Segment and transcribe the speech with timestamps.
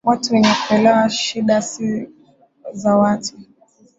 [0.03, 1.63] watu wenye kuelewa shida
[2.71, 3.37] za watu